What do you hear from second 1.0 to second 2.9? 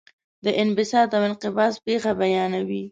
او انقباض پېښه بیانوي.